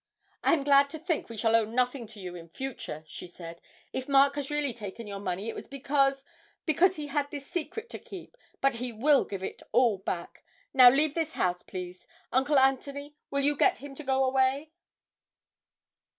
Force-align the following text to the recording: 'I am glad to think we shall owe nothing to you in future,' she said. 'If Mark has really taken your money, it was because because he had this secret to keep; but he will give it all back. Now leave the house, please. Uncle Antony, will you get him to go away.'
'I 0.43 0.53
am 0.53 0.63
glad 0.63 0.89
to 0.89 0.97
think 0.97 1.29
we 1.29 1.37
shall 1.37 1.55
owe 1.55 1.63
nothing 1.63 2.07
to 2.07 2.19
you 2.19 2.33
in 2.35 2.49
future,' 2.49 3.03
she 3.05 3.27
said. 3.27 3.61
'If 3.93 4.07
Mark 4.09 4.33
has 4.33 4.49
really 4.49 4.73
taken 4.73 5.05
your 5.05 5.19
money, 5.19 5.47
it 5.47 5.53
was 5.53 5.67
because 5.67 6.25
because 6.65 6.95
he 6.95 7.05
had 7.05 7.29
this 7.29 7.45
secret 7.45 7.87
to 7.91 7.99
keep; 7.99 8.35
but 8.61 8.77
he 8.77 8.91
will 8.91 9.25
give 9.25 9.43
it 9.43 9.61
all 9.71 9.99
back. 9.99 10.43
Now 10.73 10.89
leave 10.89 11.13
the 11.13 11.25
house, 11.25 11.61
please. 11.61 12.07
Uncle 12.31 12.57
Antony, 12.57 13.15
will 13.29 13.43
you 13.43 13.55
get 13.55 13.77
him 13.77 13.93
to 13.93 14.03
go 14.03 14.23
away.' 14.23 14.71